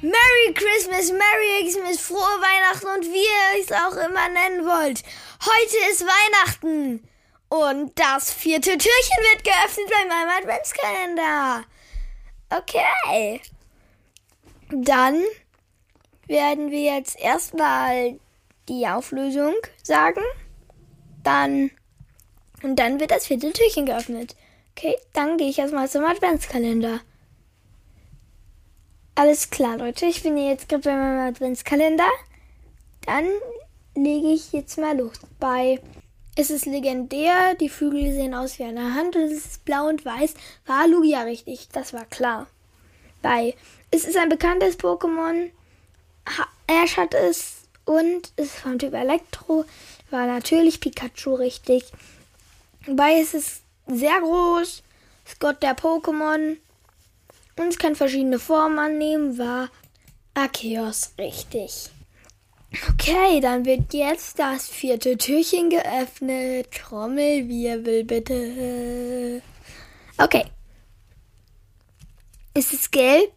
[0.00, 5.02] Xmas, Merry Xmas, frohe Weihnachten und wie ihr es auch immer nennen wollt.
[5.44, 7.06] Heute ist Weihnachten
[7.50, 11.64] und das vierte Türchen wird geöffnet bei meinem Adventskalender.
[12.48, 13.42] Okay.
[14.70, 15.22] Dann
[16.26, 18.18] werden wir jetzt erstmal
[18.68, 20.22] die Auflösung sagen.
[21.22, 21.70] Dann
[22.62, 24.34] und dann wird das vierte Türchen geöffnet.
[24.70, 27.00] Okay, dann gehe ich erstmal zum Adventskalender.
[29.20, 30.06] Alles klar, Leute.
[30.06, 32.08] Ich bin jetzt gerade bei meinem Adventskalender.
[33.04, 33.26] Dann
[33.94, 35.12] lege ich jetzt mal los.
[35.38, 35.78] Bei
[36.36, 40.06] Es ist legendär, die Flügel sehen aus wie eine Hand und es ist blau und
[40.06, 40.32] weiß.
[40.64, 42.46] War Lugia richtig, das war klar.
[43.20, 43.54] Bei
[43.90, 45.50] Es ist ein bekanntes Pokémon.
[46.66, 49.66] Ash hat es und ist vom Typ Elektro.
[50.08, 51.84] War natürlich Pikachu richtig.
[52.86, 54.82] Bei Es ist sehr groß.
[55.26, 56.56] Ist Gott der Pokémon
[57.60, 59.68] und es kann verschiedene Formen annehmen, war
[60.34, 61.90] Arceus richtig.
[62.88, 66.70] Okay, dann wird jetzt das vierte Türchen geöffnet.
[66.70, 69.42] Trommelwirbel bitte.
[70.18, 70.44] Okay.
[72.54, 73.32] Es ist gelb.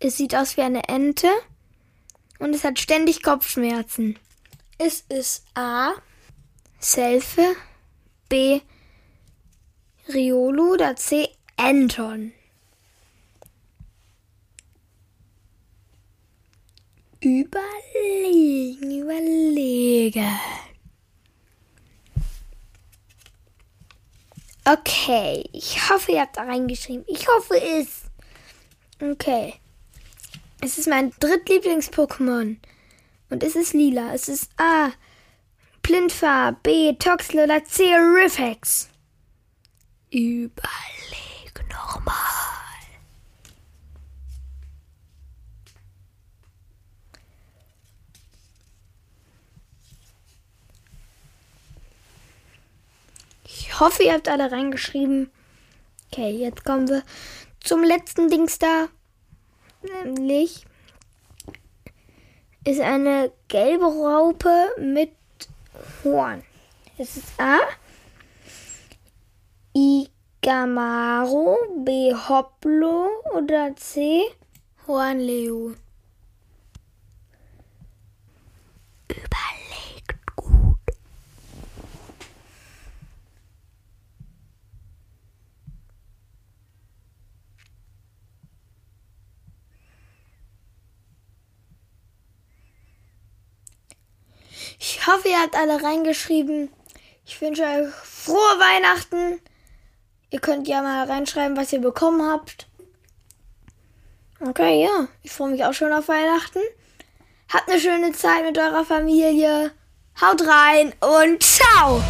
[0.00, 1.28] Es sieht aus wie eine Ente.
[2.38, 4.18] Und es hat ständig Kopfschmerzen.
[4.78, 5.92] Es ist A.
[6.78, 7.54] Selfe.
[8.28, 8.60] B.
[10.08, 11.28] Riolu oder C.
[11.56, 12.32] Anton.
[17.26, 20.38] Überlegen, überlegen.
[24.64, 27.04] Okay, ich hoffe, ihr habt da reingeschrieben.
[27.08, 28.04] Ich hoffe es.
[29.02, 29.54] Okay.
[30.60, 32.58] Es ist mein drittlieblings-Pokémon.
[33.30, 34.14] Und es ist lila.
[34.14, 34.92] Es ist A.
[35.82, 36.92] Plintfar, B.
[36.92, 37.92] Toxel oder C.
[37.92, 38.88] Riffex.
[40.12, 40.85] Überleg
[53.76, 55.30] Ich hoffe, ihr habt alle reingeschrieben.
[56.10, 57.02] Okay, jetzt kommen wir
[57.60, 58.88] zum letzten Dings da.
[60.02, 60.64] Nämlich
[62.64, 65.12] ist eine gelbe Raupe mit
[66.02, 66.42] Horn.
[66.96, 67.58] Es ist A.
[69.74, 72.14] Igamaro, B.
[72.14, 74.22] Hoplo oder C.
[74.86, 75.74] Hornleo.
[95.06, 96.68] Ich hoffe, ihr habt alle reingeschrieben.
[97.24, 99.40] Ich wünsche euch frohe Weihnachten.
[100.30, 102.66] Ihr könnt ja mal reinschreiben, was ihr bekommen habt.
[104.40, 105.06] Okay, ja.
[105.22, 106.58] Ich freue mich auch schon auf Weihnachten.
[107.52, 109.70] Habt eine schöne Zeit mit eurer Familie.
[110.20, 112.02] Haut rein und ciao!